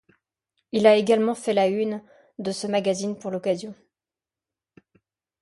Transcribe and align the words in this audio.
Il 0.71 0.87
a 0.87 0.95
également 0.95 1.35
fait 1.35 1.53
la 1.53 1.67
une 1.67 2.01
de 2.39 2.51
ce 2.51 2.65
magazine 2.65 3.15
pour 3.15 3.29
l'occasion. 3.29 3.75